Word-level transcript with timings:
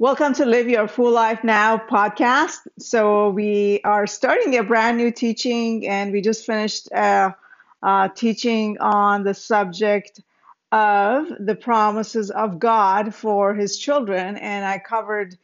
Welcome 0.00 0.32
to 0.36 0.46
Live 0.46 0.66
Your 0.66 0.88
Full 0.88 1.10
Life 1.10 1.44
Now 1.44 1.76
podcast. 1.76 2.66
So, 2.78 3.28
we 3.28 3.82
are 3.84 4.06
starting 4.06 4.56
a 4.56 4.62
brand 4.62 4.96
new 4.96 5.10
teaching, 5.10 5.86
and 5.86 6.10
we 6.10 6.22
just 6.22 6.46
finished 6.46 6.90
uh, 6.90 7.32
uh, 7.82 8.08
teaching 8.08 8.78
on 8.78 9.24
the 9.24 9.34
subject 9.34 10.22
of 10.72 11.26
the 11.38 11.54
promises 11.54 12.30
of 12.30 12.58
God 12.58 13.14
for 13.14 13.52
His 13.52 13.76
children. 13.76 14.38
And 14.38 14.64
I 14.64 14.78
covered 14.78 15.36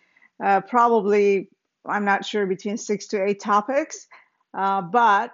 uh, 0.43 0.63
probably, 0.63 1.51
I'm 1.85 2.07
not 2.07 2.25
sure, 2.25 2.47
between 2.47 2.79
six 2.79 3.09
to 3.09 3.23
eight 3.23 3.41
topics. 3.41 4.07
Uh, 4.55 4.81
but 4.81 5.33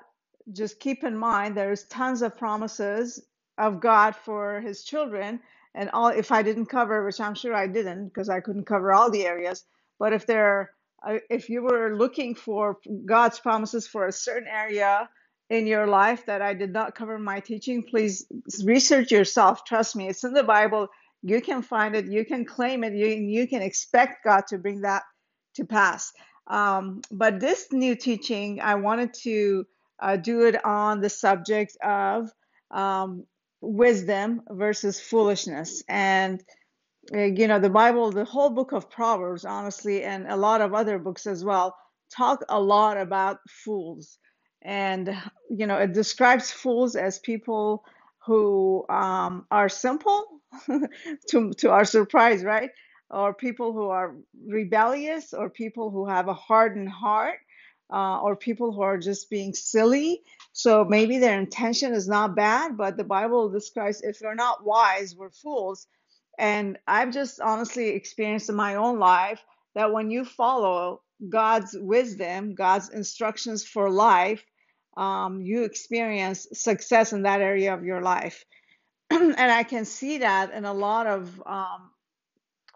just 0.52 0.80
keep 0.80 1.04
in 1.04 1.16
mind 1.16 1.56
there's 1.56 1.84
tons 1.84 2.22
of 2.22 2.36
promises 2.36 3.22
of 3.56 3.78
God 3.78 4.16
for 4.16 4.60
His 4.60 4.82
children 4.82 5.38
and 5.74 5.90
all 5.92 6.08
if 6.08 6.32
i 6.32 6.42
didn't 6.42 6.66
cover 6.66 7.04
which 7.04 7.20
i'm 7.20 7.34
sure 7.34 7.54
i 7.54 7.66
didn't 7.66 8.08
because 8.08 8.28
i 8.28 8.40
couldn't 8.40 8.66
cover 8.66 8.92
all 8.92 9.10
the 9.10 9.26
areas. 9.26 9.64
But 9.98 10.12
if 10.12 10.26
there 10.26 10.72
uh, 11.06 11.18
if 11.30 11.48
you 11.50 11.62
were 11.62 11.96
looking 11.96 12.34
for 12.34 12.78
god's 13.06 13.40
promises 13.40 13.86
for 13.86 14.06
a 14.06 14.12
certain 14.12 14.48
area 14.48 15.08
in 15.50 15.66
your 15.66 15.86
life 15.86 16.26
that 16.26 16.42
i 16.42 16.54
did 16.54 16.72
not 16.72 16.94
cover 16.94 17.16
in 17.16 17.24
my 17.24 17.40
teaching 17.40 17.82
please 17.84 18.26
research 18.64 19.10
yourself. 19.12 19.64
Trust 19.64 19.96
me 19.96 20.08
it's 20.08 20.24
in 20.24 20.34
the 20.34 20.44
bible. 20.44 20.88
You 21.22 21.40
can 21.42 21.62
find 21.62 21.96
it. 21.96 22.06
You 22.06 22.24
can 22.24 22.44
claim 22.44 22.84
it. 22.84 22.94
You, 22.94 23.06
you 23.08 23.48
can 23.48 23.62
expect 23.62 24.24
god 24.24 24.46
to 24.48 24.58
bring 24.58 24.82
that 24.82 25.04
to 25.56 25.64
pass. 25.64 26.12
Um, 26.48 27.02
but 27.12 27.40
this 27.40 27.68
new 27.72 27.94
teaching 27.96 28.60
i 28.60 28.74
wanted 28.76 29.14
to 29.22 29.66
uh, 30.00 30.16
do 30.16 30.46
it 30.46 30.64
on 30.64 31.00
the 31.00 31.10
subject 31.10 31.76
of 31.82 32.30
um, 32.72 33.24
wisdom 33.62 34.42
versus 34.50 35.00
foolishness. 35.00 35.82
And, 35.88 36.42
uh, 37.14 37.20
you 37.22 37.48
know, 37.48 37.58
the 37.58 37.70
Bible, 37.70 38.10
the 38.10 38.24
whole 38.24 38.50
book 38.50 38.72
of 38.72 38.90
Proverbs, 38.90 39.44
honestly, 39.44 40.02
and 40.02 40.26
a 40.26 40.36
lot 40.36 40.60
of 40.60 40.74
other 40.74 40.98
books 40.98 41.26
as 41.26 41.44
well, 41.44 41.76
talk 42.14 42.44
a 42.48 42.60
lot 42.60 42.98
about 42.98 43.38
fools. 43.48 44.18
And, 44.62 45.16
you 45.48 45.66
know, 45.66 45.78
it 45.78 45.92
describes 45.92 46.50
fools 46.50 46.96
as 46.96 47.18
people 47.20 47.84
who 48.26 48.84
um, 48.88 49.46
are 49.50 49.68
simple, 49.68 50.24
to, 51.28 51.52
to 51.54 51.70
our 51.70 51.84
surprise, 51.84 52.44
right? 52.44 52.70
Or 53.10 53.34
people 53.34 53.72
who 53.72 53.88
are 53.88 54.14
rebellious, 54.46 55.32
or 55.32 55.50
people 55.50 55.90
who 55.90 56.06
have 56.06 56.28
a 56.28 56.34
hardened 56.34 56.88
heart, 56.88 57.38
uh, 57.92 58.20
or 58.20 58.34
people 58.34 58.72
who 58.72 58.82
are 58.82 58.98
just 58.98 59.30
being 59.30 59.52
silly 59.54 60.22
so 60.52 60.84
maybe 60.84 61.18
their 61.18 61.38
intention 61.38 61.94
is 61.94 62.06
not 62.06 62.36
bad, 62.36 62.76
but 62.76 62.96
the 62.96 63.04
Bible 63.04 63.48
describes 63.48 64.02
if 64.02 64.20
we're 64.22 64.34
not 64.34 64.64
wise, 64.64 65.16
we're 65.16 65.30
fools. 65.30 65.86
And 66.38 66.78
I've 66.86 67.12
just 67.12 67.40
honestly 67.40 67.88
experienced 67.88 68.50
in 68.50 68.54
my 68.54 68.74
own 68.74 68.98
life 68.98 69.42
that 69.74 69.92
when 69.92 70.10
you 70.10 70.24
follow 70.24 71.02
God's 71.28 71.74
wisdom, 71.78 72.54
God's 72.54 72.90
instructions 72.90 73.64
for 73.64 73.88
life, 73.90 74.44
um, 74.96 75.40
you 75.40 75.64
experience 75.64 76.46
success 76.52 77.14
in 77.14 77.22
that 77.22 77.40
area 77.40 77.72
of 77.72 77.84
your 77.84 78.02
life. 78.02 78.44
and 79.10 79.38
I 79.38 79.62
can 79.62 79.86
see 79.86 80.18
that 80.18 80.52
in 80.52 80.66
a 80.66 80.74
lot 80.74 81.06
of 81.06 81.42
um, 81.46 81.90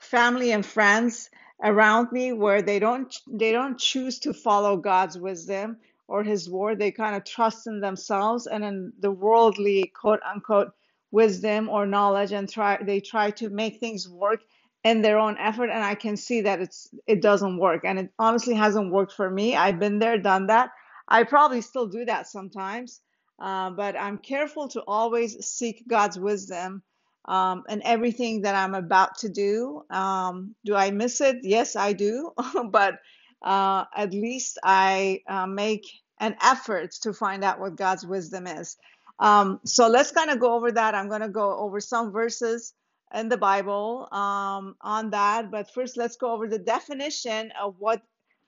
family 0.00 0.52
and 0.52 0.64
friends 0.64 1.28
around 1.62 2.12
me 2.12 2.32
where 2.32 2.62
they 2.62 2.78
don't 2.78 3.14
they 3.28 3.52
don't 3.52 3.78
choose 3.78 4.18
to 4.20 4.32
follow 4.34 4.76
God's 4.76 5.18
wisdom 5.18 5.78
or 6.08 6.22
his 6.22 6.50
word. 6.50 6.78
They 6.78 6.90
kind 6.90 7.16
of 7.16 7.24
trust 7.24 7.66
in 7.66 7.80
themselves 7.80 8.46
and 8.46 8.64
in 8.64 8.92
the 9.00 9.10
worldly 9.10 9.92
quote 9.94 10.20
unquote 10.28 10.72
wisdom 11.10 11.68
or 11.68 11.86
knowledge 11.86 12.32
and 12.32 12.48
try 12.48 12.78
they 12.82 13.00
try 13.00 13.30
to 13.32 13.48
make 13.48 13.80
things 13.80 14.08
work 14.08 14.40
in 14.84 15.02
their 15.02 15.18
own 15.18 15.36
effort 15.38 15.70
and 15.70 15.82
I 15.82 15.94
can 15.94 16.16
see 16.16 16.42
that 16.42 16.60
it's 16.60 16.88
it 17.06 17.22
doesn't 17.22 17.58
work 17.58 17.84
and 17.84 17.98
it 17.98 18.10
honestly 18.18 18.54
hasn't 18.54 18.92
worked 18.92 19.12
for 19.12 19.30
me. 19.30 19.56
I've 19.56 19.80
been 19.80 19.98
there, 19.98 20.18
done 20.18 20.46
that. 20.48 20.70
I 21.08 21.24
probably 21.24 21.60
still 21.60 21.86
do 21.86 22.04
that 22.04 22.28
sometimes. 22.28 23.00
Uh, 23.38 23.70
but 23.70 23.96
I'm 24.00 24.18
careful 24.18 24.68
to 24.68 24.82
always 24.86 25.44
seek 25.46 25.84
God's 25.88 26.18
wisdom 26.18 26.82
um, 27.26 27.64
and 27.68 27.82
everything 27.84 28.42
that 28.42 28.54
I'm 28.54 28.74
about 28.74 29.18
to 29.18 29.28
do. 29.28 29.82
Um, 29.90 30.54
do 30.64 30.74
I 30.74 30.90
miss 30.90 31.20
it? 31.20 31.38
Yes, 31.42 31.76
I 31.76 31.92
do. 31.92 32.32
but 32.70 32.98
uh, 33.42 33.84
at 33.94 34.12
least 34.12 34.58
I 34.64 35.20
uh, 35.28 35.46
make 35.46 35.86
an 36.20 36.36
effort 36.42 36.92
to 37.02 37.12
find 37.12 37.44
out 37.44 37.60
what 37.60 37.76
God's 37.76 38.06
wisdom 38.06 38.46
is. 38.46 38.76
Um, 39.18 39.60
so 39.64 39.88
let's 39.88 40.12
kind 40.12 40.30
of 40.30 40.40
go 40.40 40.54
over 40.54 40.70
that. 40.72 40.94
I'm 40.94 41.08
going 41.08 41.20
to 41.22 41.28
go 41.28 41.56
over 41.58 41.80
some 41.80 42.12
verses 42.12 42.74
in 43.14 43.28
the 43.28 43.36
Bible 43.36 44.08
um, 44.12 44.76
on 44.80 45.10
that, 45.10 45.50
but 45.50 45.72
first 45.72 45.96
let's 45.96 46.16
go 46.16 46.32
over 46.32 46.48
the 46.48 46.58
definition 46.58 47.52
of 47.60 47.76
what 47.78 48.02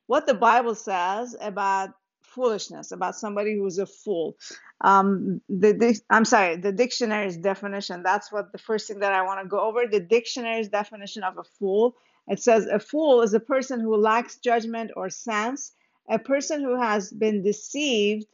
what 0.06 0.26
the 0.26 0.34
Bible 0.34 0.74
says 0.74 1.36
about 1.40 1.90
foolishness, 2.38 2.92
about 2.92 3.16
somebody 3.16 3.52
who's 3.56 3.78
a 3.78 3.86
fool. 3.86 4.36
Um, 4.80 5.40
the, 5.48 5.72
the 5.72 6.00
I'm 6.10 6.24
sorry, 6.24 6.56
the 6.56 6.72
dictionary's 6.72 7.36
definition. 7.36 8.02
That's 8.02 8.30
what 8.32 8.52
the 8.52 8.58
first 8.68 8.88
thing 8.88 9.00
that 9.00 9.12
I 9.12 9.22
want 9.22 9.38
to 9.42 9.48
go 9.48 9.60
over. 9.68 9.80
The 9.86 10.00
dictionary's 10.00 10.68
definition 10.68 11.22
of 11.24 11.38
a 11.38 11.44
fool 11.58 11.96
it 12.28 12.40
says 12.40 12.66
a 12.66 12.78
fool 12.78 13.22
is 13.22 13.34
a 13.34 13.40
person 13.40 13.80
who 13.80 13.96
lacks 13.96 14.36
judgment 14.38 14.90
or 14.96 15.08
sense, 15.10 15.72
a 16.08 16.18
person 16.18 16.62
who 16.62 16.80
has 16.80 17.10
been 17.10 17.42
deceived 17.42 18.26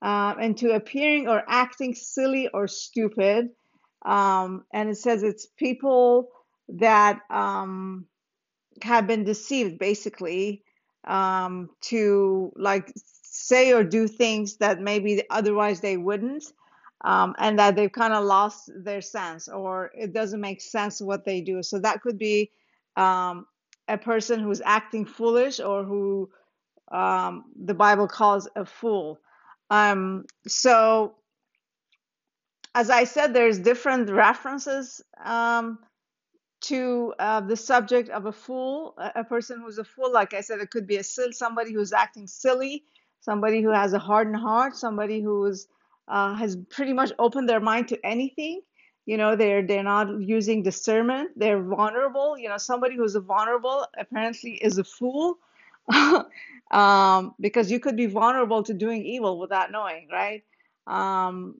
uh, 0.00 0.34
into 0.40 0.72
appearing 0.72 1.28
or 1.28 1.42
acting 1.46 1.94
silly 1.94 2.48
or 2.48 2.66
stupid. 2.66 3.50
Um, 4.04 4.64
and 4.72 4.88
it 4.88 4.96
says 4.96 5.22
it's 5.22 5.46
people 5.46 6.30
that 6.70 7.20
um, 7.30 8.06
have 8.82 9.06
been 9.06 9.24
deceived 9.24 9.78
basically 9.78 10.64
um, 11.06 11.70
to 11.82 12.52
like 12.56 12.92
say 13.42 13.72
or 13.72 13.82
do 13.82 14.06
things 14.06 14.56
that 14.56 14.80
maybe 14.80 15.22
otherwise 15.30 15.80
they 15.80 15.96
wouldn't. 15.96 16.44
Um, 17.04 17.34
and 17.38 17.58
that 17.58 17.74
they've 17.74 17.90
kind 17.90 18.12
of 18.12 18.24
lost 18.24 18.70
their 18.76 19.00
sense 19.00 19.48
or 19.48 19.90
it 19.92 20.12
doesn't 20.12 20.40
make 20.40 20.60
sense 20.60 21.00
what 21.00 21.24
they 21.24 21.40
do. 21.40 21.60
So 21.60 21.80
that 21.80 22.00
could 22.00 22.16
be 22.16 22.52
um, 22.96 23.46
a 23.88 23.98
person 23.98 24.38
who's 24.38 24.62
acting 24.64 25.04
foolish 25.04 25.58
or 25.58 25.82
who 25.82 26.30
um, 26.92 27.44
the 27.64 27.74
Bible 27.74 28.06
calls 28.06 28.48
a 28.54 28.64
fool. 28.64 29.18
Um, 29.70 30.26
so, 30.46 31.14
as 32.74 32.90
I 32.90 33.04
said, 33.04 33.34
there's 33.34 33.58
different 33.58 34.10
references 34.10 35.02
um, 35.24 35.78
to 36.62 37.14
uh, 37.18 37.40
the 37.40 37.56
subject 37.56 38.08
of 38.10 38.26
a 38.26 38.32
fool, 38.32 38.94
a, 38.98 39.24
person 39.24 39.60
who's 39.60 39.78
a 39.78 39.84
fool. 39.84 40.12
Like 40.12 40.34
I 40.34 40.42
said, 40.42 40.60
it 40.60 40.70
could 40.70 40.86
be 40.86 40.98
a 40.98 41.04
somebody 41.04 41.72
who's 41.72 41.92
acting 41.92 42.26
silly, 42.26 42.84
somebody 43.22 43.62
who 43.62 43.70
has 43.70 43.94
a 43.94 43.98
hardened 43.98 44.36
heart, 44.36 44.76
somebody 44.76 45.22
who's 45.22 45.68
uh, 46.08 46.34
has 46.34 46.56
pretty 46.68 46.92
much 46.92 47.12
opened 47.18 47.48
their 47.48 47.60
mind 47.60 47.88
to 47.88 48.06
anything 48.06 48.60
you 49.06 49.16
know 49.16 49.34
they're 49.36 49.62
they're 49.66 49.82
not 49.82 50.20
using 50.20 50.62
discernment 50.62 51.30
they're 51.36 51.62
vulnerable 51.62 52.38
you 52.38 52.48
know 52.48 52.56
somebody 52.58 52.96
who's 52.96 53.16
vulnerable 53.16 53.86
apparently 53.98 54.52
is 54.52 54.78
a 54.78 54.84
fool 54.84 55.38
um, 56.70 57.34
because 57.40 57.70
you 57.70 57.80
could 57.80 57.96
be 57.96 58.06
vulnerable 58.06 58.62
to 58.62 58.72
doing 58.72 59.04
evil 59.04 59.38
without 59.38 59.72
knowing 59.72 60.08
right? 60.10 60.44
Um, 60.86 61.56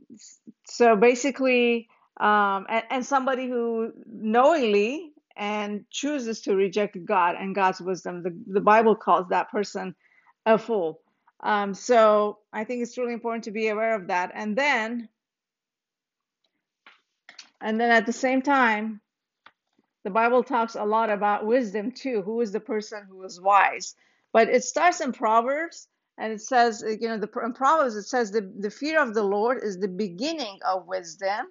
so 0.65 0.97
basically 0.97 1.89
um, 2.21 2.67
and, 2.69 2.84
and 2.91 3.06
somebody 3.06 3.49
who 3.49 3.93
knowingly 4.06 5.12
and 5.37 5.84
chooses 5.91 6.43
to 6.43 6.55
reject 6.55 7.03
god 7.05 7.37
and 7.39 7.55
god's 7.55 7.81
wisdom 7.81 8.23
the, 8.23 8.37
the 8.49 8.61
bible 8.61 8.94
calls 8.94 9.29
that 9.31 9.50
person 9.50 9.94
a 10.47 10.59
fool 10.59 11.01
um, 11.42 11.75
so 11.75 12.38
i 12.53 12.64
think 12.64 12.82
it's 12.82 12.98
really 12.98 13.12
important 13.12 13.44
to 13.44 13.50
be 13.50 13.69
aware 13.69 13.94
of 13.94 14.08
that 14.08 14.30
and 14.34 14.56
then 14.56 15.08
and 17.62 17.81
then 17.81 17.90
at 17.90 18.06
the 18.06 18.12
same 18.12 18.43
time, 18.43 19.00
the 20.05 20.11
Bible 20.11 20.43
talks 20.43 20.75
a 20.75 20.84
lot 20.84 21.11
about 21.11 21.46
wisdom 21.46 21.93
too. 21.93 22.22
Who 22.22 22.40
is 22.40 22.50
the 22.50 22.61
person 22.61 23.06
who 23.08 23.22
is 23.22 23.40
wise? 23.40 23.94
But 24.32 24.49
it 24.49 24.64
starts 24.64 25.00
in 25.00 25.12
Proverbs 25.12 25.87
and 26.19 26.32
it 26.32 26.40
says, 26.40 26.84
you 27.00 27.08
know, 27.08 27.19
the, 27.19 27.31
in 27.44 27.52
Proverbs 27.52 27.94
it 27.94 28.02
says 28.02 28.32
the, 28.32 28.52
the 28.58 28.70
fear 28.70 29.00
of 29.00 29.14
the 29.14 29.22
Lord 29.22 29.62
is 29.62 29.78
the 29.78 29.88
beginning 29.88 30.58
of 30.67 30.88
wisdom, 30.88 31.46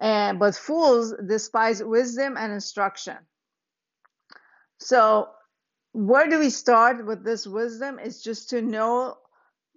and 0.00 0.38
but 0.38 0.54
fools 0.54 1.12
despise 1.28 1.82
wisdom 1.82 2.36
and 2.38 2.52
instruction. 2.52 3.16
So 4.78 5.28
where 5.92 6.28
do 6.28 6.38
we 6.38 6.50
start 6.50 7.04
with 7.04 7.24
this 7.24 7.46
wisdom? 7.46 7.98
Is 7.98 8.22
just 8.22 8.50
to 8.50 8.62
know 8.62 9.16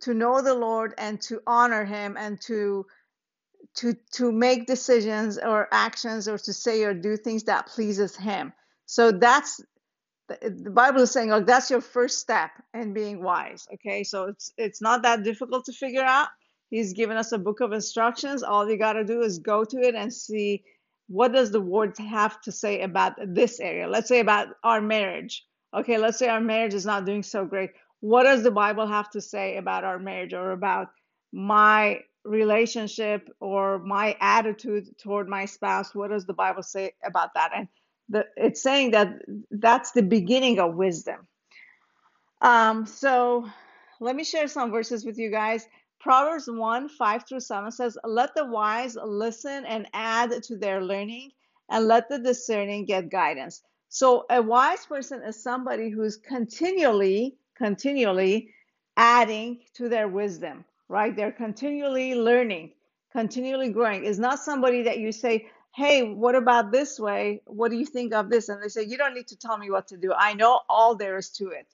to 0.01 0.13
know 0.13 0.41
the 0.41 0.53
Lord 0.53 0.93
and 0.97 1.21
to 1.21 1.41
honor 1.45 1.85
him 1.85 2.15
and 2.17 2.39
to 2.41 2.85
to 3.75 3.95
to 4.13 4.31
make 4.31 4.67
decisions 4.67 5.37
or 5.37 5.67
actions 5.71 6.27
or 6.27 6.37
to 6.37 6.53
say 6.53 6.83
or 6.83 6.93
do 6.93 7.17
things 7.17 7.43
that 7.43 7.67
pleases 7.67 8.15
him. 8.15 8.53
So 8.85 9.11
that's 9.11 9.61
the 10.27 10.71
bible 10.71 11.01
is 11.01 11.11
saying 11.11 11.29
like 11.29 11.45
that's 11.45 11.69
your 11.69 11.81
first 11.81 12.17
step 12.17 12.49
in 12.73 12.93
being 12.93 13.21
wise 13.21 13.67
okay? 13.71 14.03
So 14.03 14.23
it's 14.23 14.53
it's 14.57 14.81
not 14.81 15.03
that 15.03 15.23
difficult 15.23 15.65
to 15.65 15.73
figure 15.73 16.03
out. 16.03 16.29
He's 16.69 16.93
given 16.93 17.15
us 17.15 17.31
a 17.31 17.37
book 17.37 17.59
of 17.59 17.73
instructions. 17.73 18.41
All 18.41 18.67
you 18.69 18.77
got 18.77 18.93
to 18.93 19.03
do 19.03 19.21
is 19.21 19.37
go 19.39 19.63
to 19.63 19.77
it 19.81 19.95
and 19.95 20.11
see 20.11 20.63
what 21.07 21.31
does 21.31 21.51
the 21.51 21.61
word 21.61 21.95
have 21.99 22.41
to 22.41 22.51
say 22.51 22.81
about 22.81 23.13
this 23.23 23.59
area. 23.59 23.87
Let's 23.87 24.07
say 24.07 24.19
about 24.19 24.47
our 24.63 24.81
marriage 24.81 25.43
Okay, 25.75 25.97
let's 25.97 26.17
say 26.17 26.29
our 26.29 26.41
marriage 26.41 26.73
is 26.73 26.85
not 26.85 27.05
doing 27.05 27.23
so 27.23 27.45
great. 27.45 27.71
What 28.01 28.23
does 28.23 28.43
the 28.43 28.51
Bible 28.51 28.87
have 28.87 29.09
to 29.11 29.21
say 29.21 29.57
about 29.57 29.83
our 29.83 29.99
marriage 29.99 30.33
or 30.33 30.51
about 30.51 30.89
my 31.33 32.01
relationship 32.23 33.29
or 33.39 33.79
my 33.79 34.17
attitude 34.21 34.97
toward 34.99 35.29
my 35.29 35.45
spouse? 35.45 35.95
What 35.95 36.11
does 36.11 36.25
the 36.25 36.33
Bible 36.33 36.63
say 36.63 36.93
about 37.05 37.33
that? 37.35 37.51
And 37.55 37.67
the, 38.09 38.25
it's 38.37 38.61
saying 38.63 38.91
that 38.91 39.19
that's 39.51 39.91
the 39.91 40.03
beginning 40.03 40.59
of 40.59 40.75
wisdom 40.75 41.27
um, 42.41 42.85
so 42.85 43.49
let 43.99 44.15
me 44.15 44.23
share 44.23 44.47
some 44.47 44.71
verses 44.71 45.05
with 45.05 45.17
you 45.17 45.31
guys. 45.31 45.67
Proverbs 45.99 46.47
1 46.47 46.89
5 46.89 47.27
through 47.27 47.39
7 47.39 47.71
says, 47.71 47.97
Let 48.03 48.35
the 48.35 48.45
wise 48.45 48.97
listen 49.03 49.65
and 49.65 49.87
add 49.93 50.43
to 50.43 50.57
their 50.57 50.83
learning, 50.83 51.31
and 51.69 51.87
let 51.87 52.09
the 52.09 52.19
discerning 52.19 52.85
get 52.85 53.09
guidance. 53.09 53.63
So, 53.89 54.25
a 54.29 54.41
wise 54.41 54.85
person 54.85 55.23
is 55.23 55.41
somebody 55.41 55.89
who's 55.89 56.17
continually, 56.17 57.37
continually 57.57 58.51
adding 58.97 59.61
to 59.75 59.89
their 59.89 60.07
wisdom, 60.07 60.65
right? 60.89 61.15
They're 61.15 61.31
continually 61.31 62.15
learning, 62.15 62.73
continually 63.13 63.69
growing. 63.69 64.05
Is 64.05 64.19
not 64.19 64.39
somebody 64.39 64.83
that 64.83 64.99
you 64.99 65.11
say, 65.11 65.47
Hey, 65.75 66.03
what 66.03 66.35
about 66.35 66.71
this 66.71 66.99
way? 66.99 67.41
What 67.47 67.71
do 67.71 67.77
you 67.77 67.85
think 67.85 68.13
of 68.13 68.29
this? 68.29 68.49
And 68.49 68.61
they 68.63 68.69
say, 68.69 68.83
You 68.83 68.97
don't 68.97 69.15
need 69.15 69.27
to 69.29 69.37
tell 69.37 69.57
me 69.57 69.71
what 69.71 69.87
to 69.89 69.97
do. 69.97 70.13
I 70.17 70.33
know 70.35 70.61
all 70.69 70.95
there 70.95 71.17
is 71.17 71.29
to 71.31 71.49
it 71.49 71.67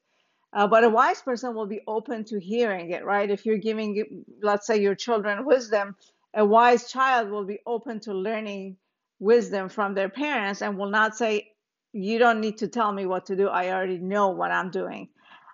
uh, 0.54 0.68
but 0.68 0.84
a 0.84 0.90
wise 0.90 1.22
person 1.22 1.54
will 1.54 1.68
be 1.68 1.82
open 1.88 2.24
to 2.26 2.40
hearing 2.40 2.92
it, 2.92 3.06
right? 3.06 3.30
If 3.30 3.46
you're 3.46 3.58
giving, 3.58 4.26
let's 4.42 4.66
say, 4.66 4.82
your 4.82 4.96
children 4.96 5.46
wisdom, 5.46 5.96
a 6.34 6.44
wise 6.46 6.92
child 6.92 7.30
will 7.30 7.46
be 7.46 7.60
open 7.68 8.00
to 8.02 8.14
learning 8.14 8.78
wisdom 9.20 9.70
from 9.70 9.94
their 9.94 10.10
parents 10.10 10.62
and 10.62 10.78
will 10.78 10.90
not 10.90 11.16
say, 11.16 11.51
You 11.94 12.20
don't 12.20 12.40
need 12.40 12.60
to 12.60 12.68
tell 12.68 12.92
me 12.92 13.06
what 13.06 13.26
to 13.28 13.36
do. 13.36 13.48
I 13.48 13.72
already 13.72 13.98
know 13.98 14.30
what 14.30 14.52
I'm 14.52 14.72
doing. 14.72 15.10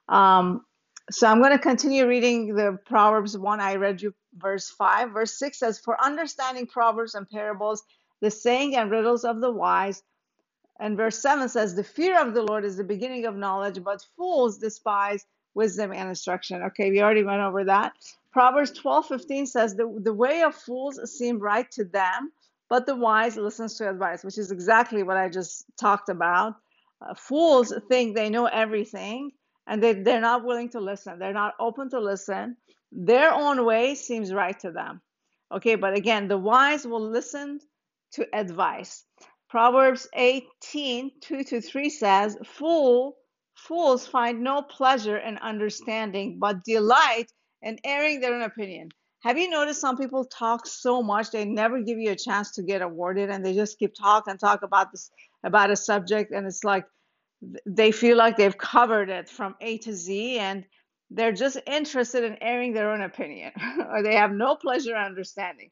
Um, 0.10 0.62
so 1.10 1.28
I'm 1.28 1.40
going 1.40 1.52
to 1.52 1.60
continue 1.60 2.08
reading 2.08 2.54
the 2.54 2.78
Proverbs 2.86 3.38
1. 3.38 3.60
I 3.60 3.76
read 3.76 4.02
you 4.02 4.14
verse 4.38 4.70
5. 4.70 5.12
Verse 5.12 5.40
6 5.40 5.60
says, 5.60 5.80
For 5.80 6.02
understanding 6.04 6.68
proverbs 6.68 7.16
and 7.16 7.30
parables, 7.30 7.84
the 8.22 8.32
saying 8.32 8.76
and 8.76 8.92
riddles 8.92 9.24
of 9.24 9.42
the 9.42 9.52
wise, 9.52 10.04
and 10.80 10.98
verse 10.98 11.22
7 11.22 11.50
says, 11.50 11.76
The 11.76 11.84
fear 11.84 12.22
of 12.22 12.34
the 12.34 12.44
Lord 12.44 12.66
is 12.66 12.78
the 12.78 12.84
beginning 12.84 13.26
of 13.26 13.36
knowledge, 13.36 13.84
but 13.84 14.06
fools 14.16 14.58
despise 14.58 15.26
wisdom 15.54 15.92
and 15.94 16.10
instruction. 16.10 16.62
Okay, 16.64 16.92
we 16.92 17.02
already 17.02 17.24
went 17.24 17.42
over 17.42 17.64
that. 17.66 17.94
Proverbs 18.32 18.72
12 18.72 19.08
15 19.08 19.46
says, 19.48 19.76
The, 19.76 20.00
the 20.04 20.14
way 20.14 20.44
of 20.44 20.54
fools 20.56 21.00
seem 21.18 21.40
right 21.40 21.70
to 21.72 21.86
them, 21.86 22.32
but 22.70 22.86
the 22.86 22.96
wise 22.96 23.38
listens 23.38 23.76
to 23.76 23.90
advice, 23.90 24.24
which 24.24 24.38
is 24.38 24.52
exactly 24.52 25.04
what 25.04 25.18
I 25.18 25.30
just 25.30 25.66
talked 25.80 26.10
about. 26.10 26.56
Uh, 27.02 27.14
fools 27.14 27.74
think 27.90 28.16
they 28.16 28.30
know 28.30 28.46
everything 28.46 29.32
and 29.68 29.82
they, 29.82 29.94
they're 29.94 30.22
not 30.22 30.44
willing 30.44 30.70
to 30.70 30.80
listen. 30.80 31.20
They're 31.20 31.34
not 31.34 31.54
open 31.60 31.90
to 31.92 32.00
listen. 32.00 32.58
Their 32.92 33.34
own 33.34 33.66
way 33.66 33.96
seems 33.96 34.34
right 34.34 34.60
to 34.62 34.72
them. 34.72 35.02
Okay, 35.52 35.76
but 35.76 35.96
again, 35.96 36.28
the 36.28 36.38
wise 36.38 36.86
will 36.86 37.10
listen 37.10 37.60
to 38.14 38.28
advice. 38.34 39.06
Proverbs 39.50 40.08
18, 40.14 41.12
2 41.22 41.44
to 41.46 41.62
3 41.62 41.90
says, 41.90 42.38
Fool, 42.44 43.16
fools 43.56 44.06
find 44.08 44.42
no 44.42 44.62
pleasure 44.62 45.18
in 45.18 45.38
understanding, 45.38 46.38
but 46.40 46.64
delight 46.66 47.32
in 47.62 47.78
airing 47.84 48.20
their 48.20 48.34
own 48.34 48.42
opinion. 48.42 48.90
Have 49.22 49.38
you 49.38 49.50
noticed 49.50 49.82
some 49.82 49.98
people 49.98 50.26
talk 50.26 50.68
so 50.68 51.02
much 51.02 51.32
they 51.32 51.46
never 51.46 51.82
give 51.82 51.98
you 51.98 52.12
a 52.12 52.16
chance 52.16 52.52
to 52.52 52.64
get 52.64 52.82
awarded 52.82 53.30
and 53.30 53.46
they 53.46 53.54
just 53.54 53.80
keep 53.80 53.94
talk 53.96 54.26
and 54.28 54.40
talk 54.40 54.62
about 54.64 54.92
this 54.92 55.10
about 55.44 55.72
a 55.72 55.76
subject 55.76 56.32
and 56.32 56.46
it's 56.46 56.64
like 56.64 56.86
they 57.66 57.92
feel 57.92 58.18
like 58.18 58.38
they've 58.38 58.58
covered 58.58 59.10
it 59.10 59.30
from 59.30 59.56
A 59.62 59.78
to 59.80 59.94
Z 59.94 60.40
and 60.40 60.66
they're 61.10 61.32
just 61.32 61.58
interested 61.66 62.24
in 62.24 62.38
airing 62.42 62.74
their 62.74 62.92
own 62.92 63.02
opinion 63.02 63.52
or 63.90 64.04
they 64.04 64.16
have 64.16 64.32
no 64.32 64.56
pleasure 64.56 64.96
in 64.96 65.02
understanding. 65.02 65.72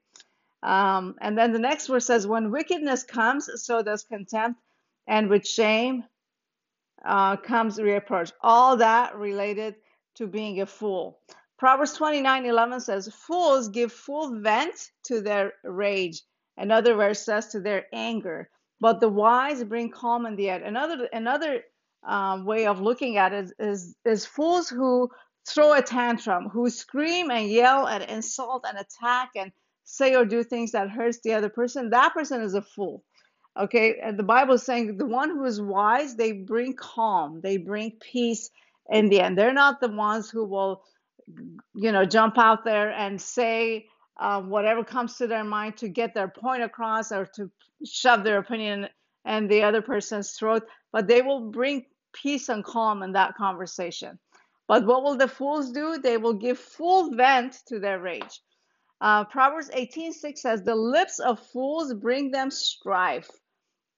Um, 0.64 1.16
and 1.22 1.38
then 1.38 1.54
the 1.54 1.60
next 1.60 1.88
verse 1.88 2.08
says, 2.08 2.26
When 2.26 2.52
wickedness 2.52 3.04
comes, 3.04 3.50
so 3.64 3.84
does 3.84 4.04
contempt, 4.04 4.60
and 5.08 5.30
with 5.30 5.48
shame 5.48 6.04
uh, 7.06 7.38
comes 7.38 7.80
reproach. 7.80 8.32
All 8.42 8.78
that 8.78 9.16
related 9.16 9.76
to 10.16 10.26
being 10.28 10.62
a 10.62 10.66
fool. 10.66 11.20
Proverbs 11.58 11.94
29 11.94 12.46
11 12.46 12.80
says, 12.82 13.14
Fools 13.14 13.70
give 13.70 13.92
full 13.92 14.40
vent 14.40 14.92
to 15.06 15.22
their 15.22 15.54
rage. 15.64 16.22
Another 16.58 16.96
verse 16.96 17.26
says, 17.26 17.48
to 17.50 17.60
their 17.60 17.86
anger. 17.94 18.50
But 18.80 19.00
the 19.00 19.10
wise 19.10 19.64
bring 19.64 19.92
calm 19.92 20.26
in 20.26 20.36
the 20.36 20.50
end. 20.50 20.64
Another, 20.64 21.08
another 21.12 21.64
um, 22.06 22.46
way 22.46 22.68
of 22.68 22.82
looking 22.82 23.18
at 23.18 23.34
it 23.34 23.52
is, 23.60 23.96
is 24.06 24.26
fools 24.26 24.70
who 24.70 25.10
throw 25.48 25.74
a 25.74 25.82
tantrum, 25.82 26.50
who 26.50 26.70
scream 26.70 27.32
and 27.32 27.50
yell 27.50 27.88
and 27.88 28.04
insult 28.04 28.66
and 28.68 28.78
attack 28.78 29.30
and 29.36 29.52
say 29.86 30.16
or 30.16 30.26
do 30.26 30.44
things 30.44 30.72
that 30.72 30.90
hurts 30.90 31.20
the 31.24 31.34
other 31.34 31.50
person. 31.50 31.92
That 31.92 32.14
person 32.14 32.42
is 32.42 32.54
a 32.54 32.62
fool. 32.62 33.04
Okay, 33.58 34.00
and 34.04 34.20
the 34.20 34.24
Bible 34.24 34.56
is 34.56 34.64
saying 34.64 34.98
the 34.98 35.06
one 35.06 35.30
who 35.30 35.46
is 35.46 35.62
wise, 35.62 36.16
they 36.16 36.34
bring 36.34 36.76
calm, 36.76 37.40
they 37.42 37.56
bring 37.56 37.92
peace 38.02 38.50
in 38.90 39.08
the 39.08 39.22
end. 39.22 39.38
They're 39.38 39.54
not 39.54 39.80
the 39.80 39.88
ones 39.88 40.30
who 40.30 40.44
will, 40.44 40.84
you 41.74 41.92
know, 41.92 42.06
jump 42.06 42.38
out 42.38 42.64
there 42.64 42.92
and 42.92 43.20
say 43.22 43.88
uh, 44.20 44.42
whatever 44.42 44.84
comes 44.84 45.18
to 45.18 45.28
their 45.28 45.44
mind 45.44 45.78
to 45.78 45.90
get 45.90 46.14
their 46.14 46.28
point 46.28 46.64
across 46.64 47.12
or 47.12 47.26
to 47.36 47.50
shove 47.86 48.24
their 48.24 48.38
opinion 48.38 48.88
in 49.26 49.48
the 49.48 49.64
other 49.64 49.82
person's 49.82 50.32
throat, 50.32 50.64
but 50.92 51.08
they 51.08 51.22
will 51.22 51.52
bring 51.52 51.86
peace 52.14 52.50
and 52.50 52.64
calm 52.64 53.04
in 53.04 53.12
that 53.12 53.36
conversation. 53.36 54.18
But 54.68 54.86
what 54.86 55.04
will 55.04 55.18
the 55.18 55.28
fools 55.28 55.72
do? 55.72 55.98
They 55.98 56.18
will 56.18 56.34
give 56.34 56.58
full 56.58 57.14
vent 57.16 57.58
to 57.68 57.80
their 57.80 58.00
rage. 58.00 58.42
Uh, 59.02 59.26
Proverbs 59.26 59.70
18:6 59.74 60.42
says, 60.42 60.64
"The 60.64 60.76
lips 60.76 61.20
of 61.20 61.40
fools 61.40 61.94
bring 61.94 62.32
them 62.32 62.50
strife." 62.50 63.30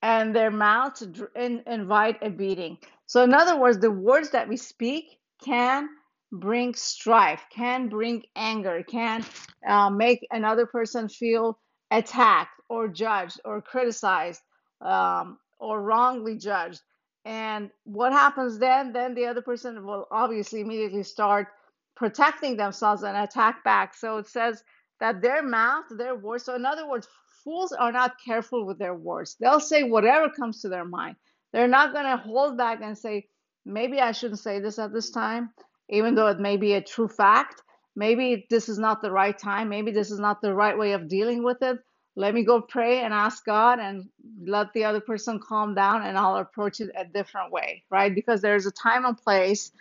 and 0.01 0.35
their 0.35 0.51
mouths 0.51 1.01
invite 1.35 2.18
a 2.21 2.29
beating. 2.29 2.77
So, 3.07 3.24
in 3.24 3.33
other 3.33 3.57
words, 3.57 3.79
the 3.79 3.91
words 3.91 4.29
that 4.31 4.47
we 4.47 4.57
speak 4.57 5.19
can 5.44 5.89
bring 6.31 6.74
strife, 6.74 7.41
can 7.50 7.89
bring 7.89 8.24
anger, 8.35 8.83
can 8.83 9.24
uh, 9.68 9.89
make 9.89 10.25
another 10.31 10.65
person 10.65 11.07
feel 11.09 11.59
attacked 11.91 12.59
or 12.69 12.88
judged 12.88 13.39
or 13.45 13.62
criticized 13.62 14.41
um, 14.81 15.38
or 15.60 15.81
wrongly 15.81 16.38
judged. 16.38 16.81
And 17.25 17.72
what 17.84 18.13
happens 18.13 18.57
then? 18.60 18.93
Then 18.93 19.13
the 19.13 19.25
other 19.25 19.41
person 19.41 19.86
will 19.86 20.07
obviously 20.12 20.62
immediately 20.62 21.03
start 21.03 21.48
protecting 21.96 22.55
themselves 22.57 23.03
and 23.03 23.17
attack 23.17 23.63
back. 23.63 23.96
So 23.96 24.17
it 24.17 24.27
says 24.27 24.63
that 25.00 25.22
their 25.22 25.43
mouth, 25.43 25.86
their 25.98 26.15
words, 26.15 26.46
so 26.46 26.55
in 26.55 26.65
other 26.65 26.88
words, 26.88 27.07
fools 27.43 27.72
are 27.72 27.91
not 27.91 28.15
careful 28.24 28.65
with 28.65 28.79
their 28.79 28.96
words. 28.96 29.36
They'll 29.39 29.60
say 29.60 29.84
whatever 29.84 30.29
comes 30.29 30.62
to 30.62 30.69
their 30.69 30.86
mind. 30.86 31.15
They're 31.53 31.67
not 31.67 31.93
going 31.93 32.05
to 32.05 32.17
hold 32.17 32.57
back 32.57 32.79
and 32.81 32.98
say, 32.98 33.27
maybe 33.65 34.00
I 34.00 34.12
shouldn't 34.12 34.39
say 34.39 34.60
this 34.60 34.79
at 34.79 34.93
this 34.93 35.10
time, 35.10 35.50
even 35.89 36.15
though 36.15 36.27
it 36.27 36.39
may 36.39 36.58
be 36.58 36.74
a 36.74 36.82
true 36.82 37.08
fact. 37.08 37.62
Maybe 37.96 38.46
this 38.50 38.70
is 38.70 38.77
not 38.77 39.01
the 39.01 39.12
right 39.12 39.38
time. 39.38 39.70
Maybe 39.70 39.91
this 39.91 40.12
is 40.12 40.20
not 40.20 40.41
the 40.41 40.53
right 40.53 40.77
way 40.77 40.94
of 40.94 41.08
dealing 41.08 41.44
with 41.44 41.62
it. 41.62 41.79
Let 42.15 42.34
me 42.34 42.44
go 42.44 42.62
pray 42.62 43.01
and 43.01 43.13
ask 43.13 43.46
God 43.46 43.79
and 43.79 44.10
let 44.44 44.74
the 44.74 44.86
other 44.86 45.01
person 45.01 45.39
calm 45.39 45.75
down, 45.75 46.03
and 46.03 46.17
I'll 46.17 46.38
approach 46.38 46.79
it 46.82 46.89
a 46.98 47.06
different 47.06 47.51
way, 47.51 47.84
right? 47.91 48.13
Because 48.13 48.41
there's 48.41 48.65
a 48.65 48.72
time 48.72 49.06
and 49.06 49.17
place 49.17 49.72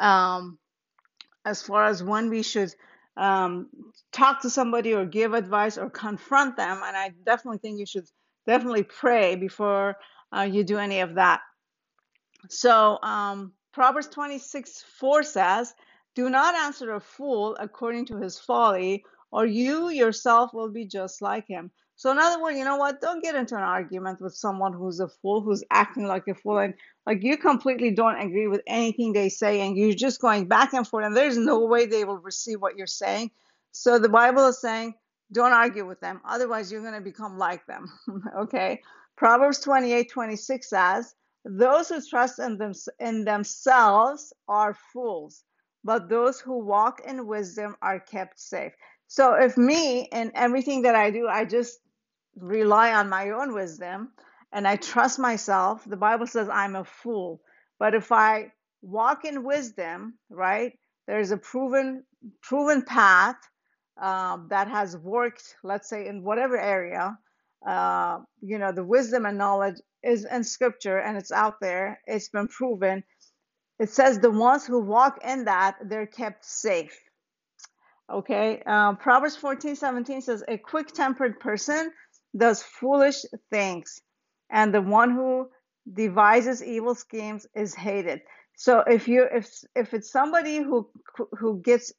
um, 0.00 0.58
as 1.44 1.62
far 1.62 1.86
as 1.86 2.02
when 2.02 2.30
we 2.30 2.42
should 2.42 2.74
um, 3.16 3.68
talk 4.12 4.42
to 4.42 4.50
somebody 4.50 4.92
or 4.94 5.06
give 5.06 5.34
advice 5.34 5.78
or 5.78 5.88
confront 5.88 6.56
them. 6.56 6.80
And 6.84 6.96
I 6.96 7.12
definitely 7.24 7.58
think 7.58 7.78
you 7.78 7.86
should 7.86 8.08
definitely 8.46 8.82
pray 8.82 9.36
before 9.36 9.96
uh, 10.36 10.42
you 10.42 10.64
do 10.64 10.78
any 10.78 11.00
of 11.00 11.14
that. 11.14 11.40
So 12.48 12.98
um, 13.02 13.52
Proverbs 13.74 14.06
26 14.06 14.82
4 14.82 15.22
says, 15.24 15.74
Do 16.14 16.30
not 16.30 16.54
answer 16.54 16.94
a 16.94 17.00
fool 17.00 17.56
according 17.58 18.06
to 18.06 18.16
his 18.16 18.38
folly, 18.38 19.04
or 19.32 19.46
you 19.46 19.88
yourself 19.88 20.54
will 20.54 20.70
be 20.70 20.86
just 20.86 21.20
like 21.20 21.48
him. 21.48 21.72
So, 21.96 22.12
in 22.12 22.18
other 22.18 22.40
words, 22.40 22.56
you 22.56 22.64
know 22.64 22.76
what? 22.76 23.00
Don't 23.00 23.20
get 23.20 23.34
into 23.34 23.56
an 23.56 23.64
argument 23.64 24.20
with 24.20 24.32
someone 24.32 24.72
who's 24.72 25.00
a 25.00 25.08
fool, 25.08 25.40
who's 25.40 25.64
acting 25.72 26.06
like 26.06 26.28
a 26.28 26.36
fool, 26.36 26.58
and 26.58 26.74
like 27.04 27.24
you 27.24 27.36
completely 27.36 27.90
don't 27.90 28.20
agree 28.20 28.46
with 28.46 28.62
anything 28.68 29.12
they 29.12 29.28
say, 29.28 29.60
and 29.60 29.76
you're 29.76 29.92
just 29.92 30.20
going 30.20 30.46
back 30.46 30.72
and 30.72 30.86
forth, 30.86 31.04
and 31.04 31.16
there's 31.16 31.36
no 31.36 31.66
way 31.66 31.86
they 31.86 32.04
will 32.04 32.18
receive 32.18 32.60
what 32.60 32.76
you're 32.76 32.86
saying. 32.86 33.32
So, 33.72 33.98
the 33.98 34.08
Bible 34.08 34.46
is 34.46 34.60
saying, 34.60 34.94
don't 35.32 35.52
argue 35.52 35.84
with 35.84 35.98
them, 35.98 36.20
otherwise, 36.24 36.70
you're 36.70 36.82
going 36.82 36.94
to 36.94 37.00
become 37.00 37.38
like 37.38 37.66
them. 37.66 37.92
okay? 38.38 38.82
Proverbs 39.16 39.58
28 39.58 40.08
26 40.08 40.70
says, 40.70 41.14
Those 41.44 41.88
who 41.88 42.00
trust 42.00 42.38
in, 42.38 42.58
them, 42.58 42.72
in 43.00 43.24
themselves 43.24 44.32
are 44.48 44.74
fools, 44.92 45.44
but 45.84 46.08
those 46.08 46.40
who 46.40 46.64
walk 46.64 47.02
in 47.06 47.26
wisdom 47.26 47.76
are 47.82 48.00
kept 48.00 48.40
safe. 48.40 48.72
So 49.08 49.34
if 49.34 49.56
me 49.56 50.08
and 50.10 50.32
everything 50.34 50.82
that 50.82 50.94
I 50.94 51.10
do, 51.10 51.28
I 51.28 51.44
just 51.44 51.78
rely 52.36 52.92
on 52.94 53.08
my 53.08 53.30
own 53.30 53.54
wisdom 53.54 54.12
and 54.52 54.66
I 54.66 54.76
trust 54.76 55.18
myself, 55.18 55.84
the 55.86 55.96
Bible 55.96 56.26
says 56.26 56.48
I'm 56.48 56.76
a 56.76 56.84
fool. 56.84 57.40
But 57.78 57.94
if 57.94 58.12
I 58.12 58.52
walk 58.82 59.24
in 59.24 59.44
wisdom, 59.44 60.14
right, 60.30 60.72
there's 61.06 61.32
a 61.32 61.36
proven 61.36 62.04
proven 62.42 62.82
path 62.82 63.36
um, 64.00 64.46
that 64.50 64.68
has 64.68 64.96
worked, 64.96 65.56
let's 65.62 65.88
say, 65.88 66.06
in 66.06 66.22
whatever 66.22 66.58
area. 66.58 67.18
Uh, 67.66 68.20
you 68.40 68.58
know, 68.58 68.72
the 68.72 68.84
wisdom 68.84 69.26
and 69.26 69.38
knowledge 69.38 69.76
is 70.04 70.26
in 70.26 70.44
scripture 70.44 70.98
and 70.98 71.18
it's 71.18 71.32
out 71.32 71.60
there. 71.60 72.00
It's 72.06 72.30
been 72.30 72.48
proven. 72.48 73.04
It 73.80 73.90
says 73.90 74.20
the 74.20 74.30
ones 74.30 74.66
who 74.66 74.80
walk 74.80 75.20
in 75.24 75.46
that, 75.46 75.76
they're 75.88 76.06
kept 76.06 76.44
safe 76.46 76.98
Okay, 78.10 78.62
um, 78.66 78.96
Proverbs 78.98 79.36
fourteen 79.36 79.74
seventeen 79.74 80.22
says, 80.22 80.44
A 80.46 80.58
quick 80.58 80.92
tempered 80.92 81.40
person 81.40 81.92
does 82.36 82.62
foolish 82.62 83.24
things, 83.50 84.00
and 84.50 84.72
the 84.72 84.80
one 84.80 85.10
who 85.10 85.48
devises 85.92 86.62
evil 86.62 86.94
schemes 86.94 87.46
is 87.54 87.74
hated. 87.74 88.20
So 88.54 88.80
if 88.86 89.08
you 89.08 89.26
if 89.32 89.48
if 89.74 89.92
it's 89.92 90.10
somebody 90.12 90.58
who 90.58 90.88
who 91.38 91.60
gets 91.62 91.92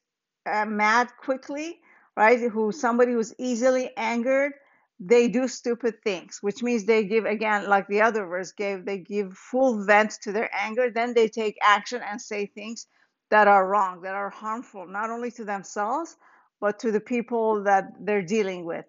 uh, 0.50 0.64
mad 0.64 1.10
quickly, 1.22 1.78
right? 2.16 2.40
Who 2.40 2.72
somebody 2.72 3.12
who's 3.12 3.34
easily 3.38 3.90
angered, 3.98 4.52
they 4.98 5.28
do 5.28 5.46
stupid 5.46 6.02
things, 6.02 6.38
which 6.40 6.62
means 6.62 6.84
they 6.84 7.04
give 7.04 7.26
again, 7.26 7.68
like 7.68 7.86
the 7.88 8.00
other 8.00 8.26
verse 8.26 8.52
gave, 8.52 8.84
they 8.84 8.98
give 8.98 9.36
full 9.36 9.84
vent 9.84 10.12
to 10.22 10.32
their 10.32 10.50
anger. 10.54 10.90
Then 10.90 11.12
they 11.14 11.28
take 11.28 11.58
action 11.62 12.00
and 12.02 12.20
say 12.20 12.46
things 12.46 12.86
that 13.30 13.48
are 13.48 13.68
wrong, 13.68 14.00
that 14.02 14.14
are 14.14 14.30
harmful, 14.30 14.86
not 14.86 15.10
only 15.10 15.30
to 15.32 15.44
themselves, 15.44 16.16
but 16.60 16.78
to 16.78 16.92
the 16.92 17.00
people 17.00 17.64
that 17.64 17.92
they're 18.00 18.22
dealing 18.22 18.64
with. 18.64 18.86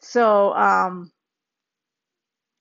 So, 0.00 0.52
um, 0.54 1.12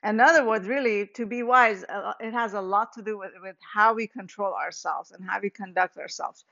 in 0.03 0.19
other 0.19 0.45
words, 0.45 0.67
really, 0.67 1.07
to 1.15 1.25
be 1.25 1.43
wise, 1.43 1.83
uh, 1.83 2.13
it 2.19 2.33
has 2.33 2.53
a 2.53 2.61
lot 2.61 2.93
to 2.93 3.01
do 3.01 3.17
with, 3.17 3.31
with 3.41 3.55
how 3.73 3.93
we 3.93 4.07
control 4.07 4.53
ourselves 4.53 5.11
and 5.11 5.27
how 5.27 5.39
we 5.41 5.49
conduct 5.49 5.97
ourselves. 5.97 6.45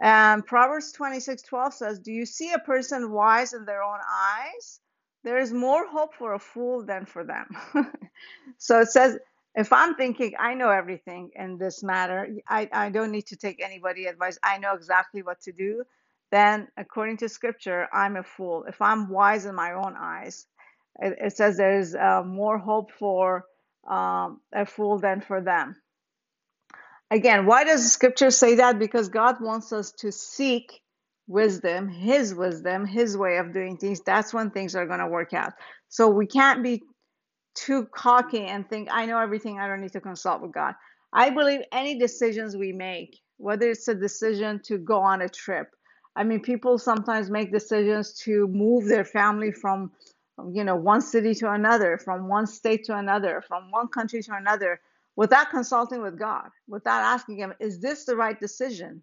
And 0.00 0.44
Proverbs 0.44 0.92
26 0.92 1.42
12 1.42 1.74
says, 1.74 1.98
Do 2.00 2.12
you 2.12 2.26
see 2.26 2.52
a 2.52 2.58
person 2.58 3.12
wise 3.12 3.52
in 3.52 3.64
their 3.64 3.82
own 3.82 4.00
eyes? 4.10 4.80
There 5.24 5.38
is 5.38 5.52
more 5.52 5.86
hope 5.88 6.14
for 6.14 6.34
a 6.34 6.38
fool 6.38 6.84
than 6.84 7.06
for 7.06 7.24
them. 7.24 7.56
so 8.58 8.80
it 8.80 8.88
says, 8.88 9.18
if 9.54 9.72
I'm 9.72 9.96
thinking 9.96 10.34
I 10.38 10.54
know 10.54 10.70
everything 10.70 11.30
in 11.36 11.58
this 11.58 11.82
matter, 11.82 12.28
I, 12.48 12.68
I 12.72 12.90
don't 12.90 13.12
need 13.12 13.26
to 13.28 13.36
take 13.36 13.62
anybody 13.62 14.06
advice. 14.06 14.38
I 14.42 14.58
know 14.58 14.74
exactly 14.74 15.22
what 15.22 15.40
to 15.42 15.52
do. 15.52 15.84
Then, 16.30 16.68
according 16.78 17.18
to 17.18 17.28
scripture, 17.28 17.88
I'm 17.92 18.16
a 18.16 18.22
fool. 18.24 18.64
If 18.68 18.82
I'm 18.82 19.10
wise 19.10 19.46
in 19.46 19.54
my 19.54 19.74
own 19.74 19.94
eyes, 19.98 20.46
it, 21.00 21.18
it 21.20 21.36
says 21.36 21.58
there's 21.58 21.94
uh, 21.94 22.22
more 22.24 22.58
hope 22.58 22.92
for 22.92 23.44
um, 23.88 24.40
a 24.54 24.66
fool 24.66 24.98
than 24.98 25.20
for 25.20 25.42
them. 25.42 25.76
Again, 27.10 27.46
why 27.46 27.64
does 27.64 27.92
scripture 27.92 28.30
say 28.32 28.56
that? 28.56 28.78
Because 28.78 29.10
God 29.10 29.36
wants 29.40 29.72
us 29.72 29.92
to 30.00 30.12
seek 30.12 30.81
wisdom, 31.26 31.88
His 31.88 32.34
wisdom, 32.34 32.86
His 32.86 33.16
way 33.16 33.38
of 33.38 33.52
doing 33.52 33.76
things. 33.76 34.00
That's 34.00 34.34
when 34.34 34.50
things 34.50 34.74
are 34.74 34.86
going 34.86 35.00
to 35.00 35.06
work 35.06 35.32
out. 35.32 35.52
So 35.88 36.08
we 36.08 36.26
can't 36.26 36.62
be 36.62 36.82
too 37.54 37.86
cocky 37.94 38.44
and 38.44 38.68
think, 38.68 38.88
I 38.90 39.06
know 39.06 39.18
everything, 39.18 39.58
I 39.58 39.66
don't 39.68 39.80
need 39.80 39.92
to 39.92 40.00
consult 40.00 40.42
with 40.42 40.52
God. 40.52 40.74
I 41.12 41.30
believe 41.30 41.60
any 41.72 41.98
decisions 41.98 42.56
we 42.56 42.72
make, 42.72 43.20
whether 43.36 43.70
it's 43.70 43.88
a 43.88 43.94
decision 43.94 44.60
to 44.64 44.78
go 44.78 44.98
on 45.00 45.22
a 45.22 45.28
trip, 45.28 45.68
I 46.16 46.24
mean, 46.24 46.40
people 46.40 46.78
sometimes 46.78 47.30
make 47.30 47.52
decisions 47.52 48.14
to 48.24 48.46
move 48.48 48.86
their 48.86 49.04
family 49.04 49.52
from, 49.52 49.92
you 50.52 50.64
know, 50.64 50.76
one 50.76 51.00
city 51.00 51.34
to 51.36 51.50
another, 51.50 51.98
from 51.98 52.28
one 52.28 52.46
state 52.46 52.84
to 52.84 52.96
another, 52.96 53.42
from 53.46 53.70
one 53.70 53.88
country 53.88 54.22
to 54.22 54.34
another, 54.34 54.80
without 55.16 55.50
consulting 55.50 56.02
with 56.02 56.18
God, 56.18 56.48
without 56.68 57.02
asking 57.02 57.38
Him, 57.38 57.52
is 57.60 57.80
this 57.80 58.04
the 58.04 58.16
right 58.16 58.38
decision? 58.38 59.02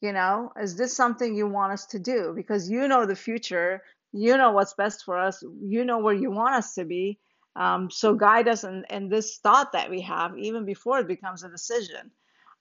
You 0.00 0.12
know, 0.12 0.52
is 0.60 0.76
this 0.76 0.96
something 0.96 1.34
you 1.34 1.46
want 1.46 1.72
us 1.72 1.86
to 1.86 1.98
do? 1.98 2.32
Because 2.34 2.70
you 2.70 2.88
know 2.88 3.04
the 3.04 3.14
future, 3.14 3.82
you 4.12 4.36
know 4.36 4.52
what's 4.52 4.74
best 4.74 5.04
for 5.04 5.18
us, 5.18 5.42
you 5.62 5.84
know 5.84 5.98
where 5.98 6.14
you 6.14 6.30
want 6.30 6.54
us 6.54 6.74
to 6.74 6.84
be. 6.84 7.18
Um, 7.56 7.90
so 7.90 8.14
guide 8.14 8.48
us 8.48 8.64
in, 8.64 8.84
in 8.88 9.08
this 9.08 9.38
thought 9.38 9.72
that 9.72 9.90
we 9.90 10.00
have, 10.02 10.38
even 10.38 10.64
before 10.64 11.00
it 11.00 11.08
becomes 11.08 11.42
a 11.42 11.50
decision. 11.50 12.10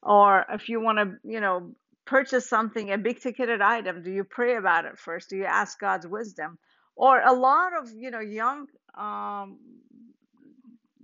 Or 0.02 0.46
if 0.50 0.68
you 0.68 0.82
want 0.82 0.98
to, 0.98 1.14
you 1.24 1.40
know, 1.40 1.76
purchase 2.06 2.50
something, 2.50 2.92
a 2.92 2.98
big 2.98 3.22
ticketed 3.22 3.62
item, 3.62 4.04
do 4.04 4.12
you 4.12 4.24
pray 4.24 4.56
about 4.58 4.86
it 4.86 4.98
first? 4.98 5.30
Do 5.30 5.38
you 5.38 5.46
ask 5.46 5.80
God's 5.80 6.08
wisdom? 6.08 6.58
Or 6.96 7.22
a 7.22 7.34
lot 7.34 7.72
of, 7.78 7.90
you 7.96 8.12
know, 8.12 8.20
young 8.20 8.66
um, 8.98 9.60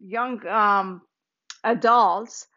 young 0.01 0.45
um, 0.47 1.01
adults 1.63 2.47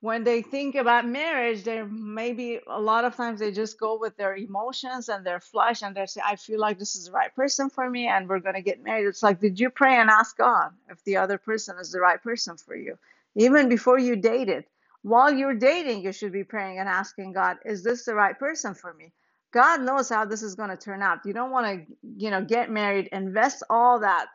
when 0.00 0.24
they 0.24 0.42
think 0.42 0.74
about 0.74 1.06
marriage, 1.06 1.64
they 1.64 1.82
maybe 1.82 2.60
a 2.66 2.80
lot 2.80 3.04
of 3.04 3.16
times 3.16 3.40
they 3.40 3.50
just 3.50 3.80
go 3.80 3.98
with 3.98 4.16
their 4.16 4.36
emotions 4.36 5.08
and 5.08 5.24
their 5.24 5.40
flesh 5.40 5.82
and 5.82 5.96
they 5.96 6.06
say, 6.06 6.20
I 6.24 6.36
feel 6.36 6.60
like 6.60 6.78
this 6.78 6.96
is 6.96 7.06
the 7.06 7.12
right 7.12 7.34
person 7.34 7.70
for 7.70 7.88
me 7.88 8.06
and 8.06 8.28
we're 8.28 8.40
going 8.40 8.54
to 8.54 8.62
get 8.62 8.82
married. 8.82 9.06
It's 9.06 9.22
like, 9.22 9.40
did 9.40 9.58
you 9.58 9.70
pray 9.70 9.96
and 9.96 10.10
ask 10.10 10.36
God 10.36 10.72
if 10.90 11.02
the 11.04 11.16
other 11.16 11.38
person 11.38 11.76
is 11.80 11.90
the 11.90 12.00
right 12.00 12.22
person 12.22 12.56
for 12.56 12.76
you? 12.76 12.98
Even 13.34 13.68
before 13.68 13.98
you 13.98 14.16
dated. 14.16 14.64
While 15.02 15.32
you're 15.32 15.54
dating, 15.54 16.02
you 16.02 16.12
should 16.12 16.32
be 16.32 16.44
praying 16.44 16.78
and 16.78 16.88
asking 16.88 17.32
God, 17.32 17.58
is 17.64 17.82
this 17.82 18.04
the 18.04 18.14
right 18.14 18.38
person 18.38 18.74
for 18.74 18.92
me? 18.92 19.12
God 19.52 19.80
knows 19.80 20.08
how 20.08 20.24
this 20.24 20.42
is 20.42 20.56
going 20.56 20.70
to 20.70 20.76
turn 20.76 21.00
out. 21.00 21.24
You 21.24 21.32
don't 21.32 21.52
want 21.52 21.66
to, 21.66 21.96
you 22.16 22.30
know, 22.30 22.44
get 22.44 22.70
married, 22.70 23.08
invest 23.12 23.62
all 23.70 24.00
that 24.00 24.26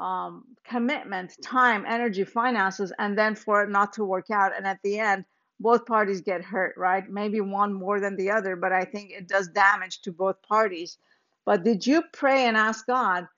um, 0.00 0.44
commitment, 0.64 1.36
time, 1.42 1.84
energy, 1.86 2.24
finances, 2.24 2.92
and 2.98 3.16
then 3.16 3.34
for 3.34 3.62
it 3.62 3.70
not 3.70 3.92
to 3.94 4.04
work 4.04 4.30
out. 4.30 4.56
And 4.56 4.66
at 4.66 4.80
the 4.82 4.98
end, 4.98 5.24
both 5.60 5.84
parties 5.84 6.22
get 6.22 6.42
hurt, 6.42 6.74
right? 6.78 7.08
Maybe 7.08 7.40
one 7.42 7.74
more 7.74 8.00
than 8.00 8.16
the 8.16 8.30
other, 8.30 8.56
but 8.56 8.72
I 8.72 8.84
think 8.84 9.10
it 9.10 9.28
does 9.28 9.48
damage 9.48 10.00
to 10.02 10.12
both 10.12 10.40
parties. 10.42 10.96
But 11.44 11.64
did 11.64 11.86
you 11.86 12.02
pray 12.12 12.46
and 12.46 12.56
ask 12.56 12.86
God, 12.86 13.28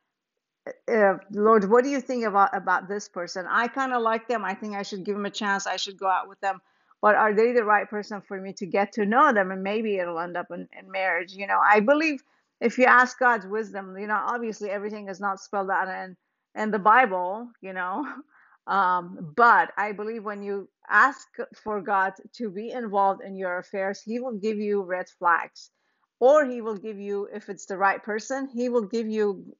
uh, 0.88 1.14
Lord, 1.32 1.68
what 1.68 1.82
do 1.82 1.90
you 1.90 2.00
think 2.00 2.24
about 2.24 2.56
about 2.56 2.88
this 2.88 3.08
person? 3.08 3.46
I 3.50 3.66
kind 3.66 3.92
of 3.92 4.00
like 4.00 4.28
them. 4.28 4.44
I 4.44 4.54
think 4.54 4.76
I 4.76 4.82
should 4.82 5.04
give 5.04 5.16
them 5.16 5.26
a 5.26 5.30
chance. 5.30 5.66
I 5.66 5.76
should 5.76 5.98
go 5.98 6.06
out 6.06 6.28
with 6.28 6.40
them. 6.40 6.60
But 7.00 7.16
are 7.16 7.34
they 7.34 7.52
the 7.52 7.64
right 7.64 7.90
person 7.90 8.20
for 8.20 8.40
me 8.40 8.52
to 8.54 8.66
get 8.66 8.92
to 8.92 9.04
know 9.04 9.32
them? 9.32 9.50
And 9.50 9.64
maybe 9.64 9.96
it'll 9.96 10.20
end 10.20 10.36
up 10.36 10.52
in, 10.52 10.68
in 10.78 10.88
marriage. 10.92 11.32
You 11.32 11.48
know, 11.48 11.58
I 11.58 11.80
believe 11.80 12.22
if 12.60 12.78
you 12.78 12.84
ask 12.84 13.18
God's 13.18 13.44
wisdom, 13.44 13.98
you 13.98 14.06
know, 14.06 14.20
obviously 14.24 14.70
everything 14.70 15.08
is 15.08 15.18
not 15.18 15.40
spelled 15.40 15.68
out 15.70 15.88
in 15.88 16.16
in 16.54 16.70
the 16.70 16.78
Bible. 16.78 17.48
You 17.60 17.72
know, 17.72 18.06
um, 18.66 19.32
but 19.36 19.72
I 19.76 19.92
believe 19.92 20.24
when 20.24 20.42
you 20.42 20.68
ask 20.88 21.26
for 21.62 21.80
God 21.80 22.12
to 22.36 22.50
be 22.50 22.70
involved 22.70 23.22
in 23.22 23.36
your 23.36 23.58
affairs, 23.58 24.00
He 24.02 24.20
will 24.20 24.38
give 24.38 24.58
you 24.58 24.82
red 24.82 25.06
flags, 25.18 25.70
or 26.20 26.46
He 26.46 26.60
will 26.60 26.76
give 26.76 26.98
you, 26.98 27.28
if 27.32 27.48
it's 27.48 27.66
the 27.66 27.78
right 27.78 28.02
person, 28.02 28.48
He 28.54 28.68
will 28.68 28.86
give 28.86 29.08
you 29.08 29.54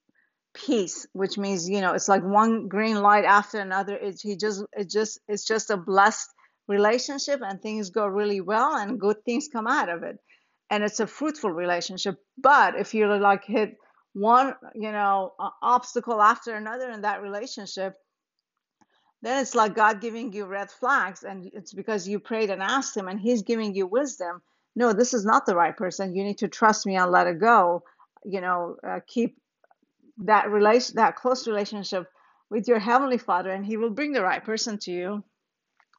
peace 0.55 1.07
which 1.15 1.39
means 1.39 1.69
you 1.69 1.81
know 1.81 1.95
it's 1.95 2.09
like 2.09 2.23
one 2.23 2.69
green 2.69 3.01
light 3.01 3.25
after 3.25 3.59
another. 3.59 3.97
It's 3.97 4.21
he 4.21 4.37
just 4.37 4.63
it 4.73 4.91
just 4.91 5.19
it's 5.29 5.47
just 5.47 5.71
a 5.71 5.77
blessed 5.77 6.29
relationship 6.69 7.41
and 7.43 7.61
things 7.61 7.91
go 7.91 8.07
really 8.07 8.41
well 8.41 8.77
and 8.77 9.01
good 9.01 9.25
things 9.25 9.49
come 9.53 9.67
out 9.67 9.89
of 9.89 10.03
it. 10.03 10.17
And 10.71 10.83
it's 10.85 11.01
a 11.01 11.07
fruitful 11.07 11.51
relationship. 11.51 12.17
But 12.39 12.79
if 12.79 12.95
you 12.95 13.07
like 13.19 13.45
hit 13.45 13.77
one 14.15 14.55
you 14.75 14.93
know 14.93 15.33
obstacle 15.63 16.21
after 16.21 16.55
another 16.55 16.91
in 16.91 17.03
that 17.03 17.23
relationship 17.23 17.95
then 19.23 19.41
it's 19.41 19.55
like 19.55 19.75
god 19.75 20.01
giving 20.01 20.33
you 20.33 20.45
red 20.45 20.71
flags 20.71 21.23
and 21.23 21.51
it's 21.55 21.73
because 21.73 22.07
you 22.07 22.19
prayed 22.19 22.51
and 22.51 22.63
asked 22.63 22.97
him 22.97 23.09
and 23.09 23.21
he's 23.21 23.43
giving 23.43 23.75
you 23.75 23.87
wisdom. 23.87 24.43
No 24.77 24.93
this 24.93 25.15
is 25.15 25.25
not 25.25 25.47
the 25.47 25.57
right 25.57 25.77
person. 25.77 26.15
You 26.15 26.25
need 26.25 26.39
to 26.39 26.49
trust 26.49 26.87
me 26.87 26.97
and 26.97 27.11
let 27.11 27.27
it 27.27 27.41
go 27.41 27.85
you 28.25 28.41
know 28.41 28.77
uh, 28.87 29.01
keep 29.07 29.39
that 30.19 30.51
relation 30.51 30.97
that 30.97 31.17
close 31.17 31.49
relationship 31.49 32.07
with 32.51 32.69
your 32.69 32.79
heavenly 32.79 33.19
father 33.19 33.51
and 33.51 33.65
he 33.65 33.79
will 33.79 33.91
bring 33.91 34.13
the 34.13 34.23
right 34.23 34.45
person 34.45 34.79
to 34.79 34.91
you. 34.91 35.25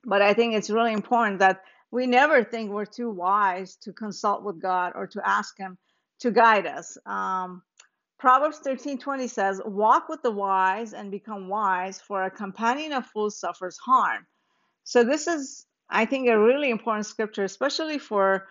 But 0.05 0.21
i 0.21 0.33
think 0.33 0.53
it's 0.53 0.69
really 0.69 0.93
important 0.93 1.39
that 1.39 1.61
we 1.89 2.05
never 2.05 2.43
think 2.43 2.69
we're 2.69 2.85
too 2.85 3.09
wise 3.09 3.75
to 3.77 3.93
consult 3.93 4.43
with 4.43 4.61
god 4.61 4.91
or 4.95 5.07
to 5.07 5.27
ask 5.27 5.57
him 5.57 5.77
to 6.19 6.31
guide 6.31 6.65
us. 6.65 6.97
Um, 7.05 7.61
proverbs 8.23 8.59
13:20 8.65 9.29
says 9.29 9.61
walk 9.65 10.09
with 10.09 10.21
the 10.23 10.31
wise 10.31 10.93
and 10.93 11.11
become 11.11 11.49
wise 11.49 12.01
for 12.01 12.23
a 12.23 12.31
companion 12.31 12.93
of 12.93 13.05
fools 13.07 13.39
suffers 13.45 13.77
harm 13.77 14.23
so 14.85 15.03
this 15.05 15.27
is, 15.27 15.67
I 15.89 16.05
think, 16.05 16.29
a 16.29 16.39
really 16.39 16.71
important 16.71 17.07
scripture, 17.07 17.45
especially 17.45 17.99
for 17.99 18.47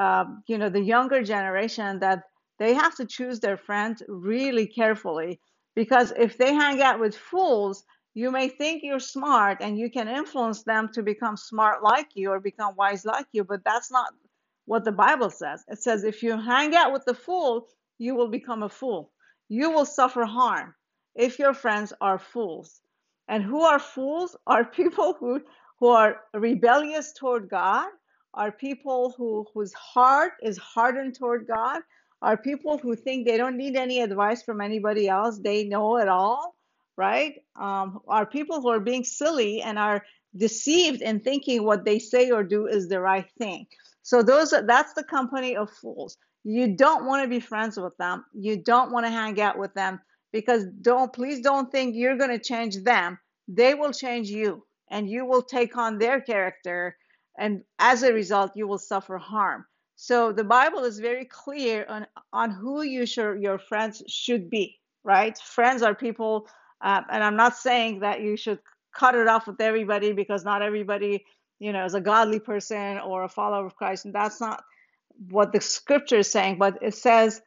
um, 0.00 0.44
you 0.48 0.58
know 0.58 0.70
the 0.70 0.82
younger 0.82 1.22
generation 1.22 2.00
that 2.00 2.24
they 2.60 2.74
have 2.74 2.96
to 2.96 3.06
choose 3.06 3.40
their 3.40 3.58
friends 3.58 4.02
really 4.08 4.66
carefully 4.68 5.40
because 5.76 6.12
if 6.18 6.38
they 6.38 6.54
hang 6.54 6.82
out 6.82 7.00
with 7.00 7.16
fools, 7.16 7.84
you 8.14 8.32
may 8.32 8.48
think 8.48 8.82
you're 8.84 9.00
smart 9.00 9.58
and 9.62 9.78
you 9.78 9.90
can 9.90 10.08
influence 10.08 10.64
them 10.64 10.90
to 10.94 11.02
become 11.02 11.36
smart 11.38 11.82
like 11.84 12.08
you 12.14 12.30
or 12.32 12.40
become 12.40 12.74
wise 12.76 13.06
like 13.06 13.28
you, 13.32 13.44
but 13.44 13.62
that's 13.64 13.92
not 13.92 14.12
what 14.66 14.84
the 14.84 14.92
Bible 14.92 15.30
says. 15.30 15.64
It 15.68 15.80
says 15.82 16.04
if 16.04 16.22
you 16.22 16.40
hang 16.40 16.76
out 16.76 16.92
with 16.92 17.06
the 17.06 17.14
fool, 17.14 17.68
you 17.98 18.16
will 18.16 18.28
become 18.28 18.64
a 18.64 18.70
fool. 18.70 19.12
You 19.48 19.70
will 19.70 19.84
suffer 19.84 20.24
harm 20.24 20.74
if 21.14 21.38
your 21.38 21.54
friends 21.54 21.92
are 22.00 22.18
fools. 22.18 22.80
And 23.28 23.42
who 23.42 23.62
are 23.62 23.78
fools? 23.78 24.36
Are 24.46 24.64
people 24.80 25.14
who 25.18 25.42
who 25.78 25.88
are 25.88 26.22
rebellious 26.32 27.12
toward 27.12 27.50
God, 27.50 27.88
are 28.34 28.50
people 28.50 29.14
who 29.16 29.46
whose 29.52 29.72
heart 29.74 30.32
is 30.42 30.56
hardened 30.58 31.14
toward 31.16 31.46
God, 31.46 31.82
are 32.22 32.36
people 32.36 32.78
who 32.78 32.96
think 32.96 33.26
they 33.26 33.36
don't 33.36 33.56
need 33.58 33.76
any 33.76 34.00
advice 34.00 34.42
from 34.42 34.60
anybody 34.60 35.08
else, 35.08 35.38
they 35.38 35.64
know 35.64 35.98
it 35.98 36.08
all, 36.08 36.56
right? 36.96 37.34
Um, 37.60 38.00
are 38.08 38.24
people 38.24 38.62
who 38.62 38.68
are 38.68 38.80
being 38.80 39.04
silly 39.04 39.60
and 39.60 39.78
are 39.78 40.02
deceived 40.36 41.02
in 41.02 41.20
thinking 41.20 41.64
what 41.64 41.84
they 41.84 41.98
say 41.98 42.30
or 42.30 42.42
do 42.42 42.66
is 42.66 42.88
the 42.88 43.00
right 43.00 43.30
thing. 43.38 43.66
So 44.02 44.22
those 44.22 44.54
that's 44.66 44.94
the 44.94 45.04
company 45.04 45.56
of 45.56 45.70
fools. 45.70 46.16
You 46.48 46.76
don't 46.76 47.06
want 47.06 47.24
to 47.24 47.28
be 47.28 47.40
friends 47.40 47.76
with 47.76 47.96
them. 47.96 48.24
You 48.32 48.62
don't 48.62 48.92
want 48.92 49.04
to 49.04 49.10
hang 49.10 49.40
out 49.40 49.58
with 49.58 49.74
them 49.74 50.00
because 50.32 50.64
don't 50.80 51.12
please 51.12 51.40
don't 51.40 51.72
think 51.72 51.96
you're 51.96 52.16
going 52.16 52.30
to 52.30 52.38
change 52.38 52.76
them. 52.84 53.18
They 53.48 53.74
will 53.74 53.92
change 53.92 54.30
you 54.30 54.64
and 54.88 55.10
you 55.10 55.24
will 55.26 55.42
take 55.42 55.76
on 55.76 55.98
their 55.98 56.20
character 56.20 56.96
and 57.36 57.62
as 57.80 58.04
a 58.04 58.12
result 58.12 58.52
you 58.54 58.68
will 58.68 58.78
suffer 58.78 59.18
harm. 59.18 59.66
So 59.96 60.30
the 60.30 60.44
Bible 60.44 60.84
is 60.84 61.00
very 61.00 61.24
clear 61.24 61.84
on 61.88 62.06
on 62.32 62.52
who 62.52 62.82
you 62.82 63.06
should 63.06 63.42
your 63.42 63.58
friends 63.58 64.04
should 64.06 64.48
be, 64.48 64.78
right? 65.02 65.36
Friends 65.36 65.82
are 65.82 65.96
people 65.96 66.46
uh, 66.80 67.02
and 67.10 67.24
I'm 67.24 67.36
not 67.36 67.56
saying 67.56 68.00
that 68.00 68.20
you 68.20 68.36
should 68.36 68.60
cut 68.94 69.16
it 69.16 69.26
off 69.26 69.48
with 69.48 69.60
everybody 69.60 70.12
because 70.12 70.44
not 70.44 70.62
everybody, 70.62 71.24
you 71.58 71.72
know, 71.72 71.84
is 71.84 71.94
a 71.94 72.00
godly 72.00 72.38
person 72.38 72.98
or 72.98 73.24
a 73.24 73.28
follower 73.28 73.66
of 73.66 73.74
Christ. 73.74 74.04
And 74.04 74.14
that's 74.14 74.40
not 74.40 74.62
what 75.30 75.52
the 75.52 75.60
scripture 75.60 76.18
is 76.18 76.30
saying, 76.30 76.58
but 76.58 76.78
it 76.82 76.94
says, 76.94 77.42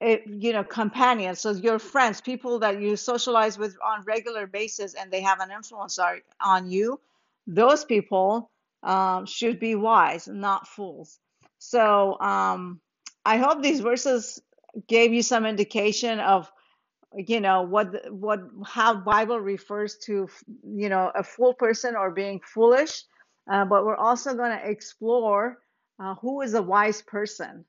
it, 0.00 0.22
you 0.26 0.52
know, 0.52 0.64
companions. 0.64 1.40
So 1.40 1.50
your 1.50 1.78
friends, 1.78 2.20
people 2.20 2.58
that 2.60 2.80
you 2.80 2.96
socialize 2.96 3.58
with 3.58 3.76
on 3.84 4.02
regular 4.04 4.46
basis 4.46 4.94
and 4.94 5.10
they 5.10 5.20
have 5.20 5.40
an 5.40 5.50
influence 5.50 5.98
on 6.40 6.70
you, 6.70 7.00
those 7.46 7.84
people 7.84 8.50
um, 8.82 9.26
should 9.26 9.60
be 9.60 9.74
wise, 9.74 10.26
not 10.26 10.66
fools. 10.66 11.18
So 11.58 12.18
um, 12.20 12.80
I 13.24 13.36
hope 13.36 13.62
these 13.62 13.80
verses 13.80 14.40
gave 14.86 15.12
you 15.12 15.22
some 15.22 15.44
indication 15.44 16.20
of 16.20 16.50
you 17.16 17.40
know 17.40 17.62
what 17.62 18.12
what 18.12 18.40
how 18.64 18.94
bible 18.94 19.40
refers 19.40 19.96
to 19.96 20.28
you 20.64 20.88
know 20.88 21.10
a 21.16 21.24
fool 21.24 21.52
person 21.52 21.96
or 21.96 22.10
being 22.12 22.40
foolish 22.44 23.02
uh, 23.50 23.64
but 23.64 23.84
we're 23.84 23.96
also 23.96 24.32
going 24.34 24.56
to 24.56 24.70
explore 24.70 25.58
uh, 26.00 26.14
who 26.16 26.42
is 26.42 26.54
a 26.54 26.62
wise 26.62 27.02
person? 27.02 27.64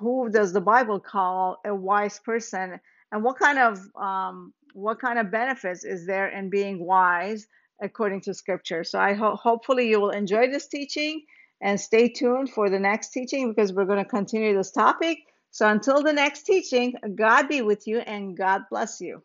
Who 0.00 0.30
does 0.30 0.52
the 0.52 0.62
bible 0.62 1.00
call 1.00 1.58
a 1.66 1.74
wise 1.74 2.20
person? 2.20 2.80
And 3.12 3.24
what 3.24 3.38
kind 3.38 3.58
of 3.58 3.80
um, 4.00 4.54
what 4.74 5.00
kind 5.00 5.18
of 5.18 5.30
benefits 5.32 5.84
is 5.84 6.06
there 6.06 6.28
in 6.28 6.50
being 6.50 6.84
wise 6.84 7.46
according 7.82 8.22
to 8.22 8.34
scripture? 8.34 8.84
So 8.84 9.00
i 9.00 9.14
ho- 9.14 9.36
hopefully 9.36 9.88
you 9.90 10.00
will 10.00 10.10
enjoy 10.10 10.48
this 10.50 10.68
teaching 10.68 11.22
and 11.62 11.80
stay 11.80 12.08
tuned 12.08 12.50
for 12.50 12.70
the 12.70 12.80
next 12.80 13.10
teaching 13.10 13.50
because 13.50 13.72
we're 13.72 13.86
going 13.86 14.04
to 14.04 14.10
continue 14.10 14.56
this 14.56 14.72
topic. 14.72 15.18
So 15.52 15.68
until 15.68 16.02
the 16.02 16.12
next 16.14 16.44
teaching, 16.44 16.94
God 17.16 17.48
be 17.48 17.62
with 17.62 17.86
you 17.88 18.00
and 18.00 18.36
God 18.36 18.62
bless 18.70 19.00
you. 19.00 19.22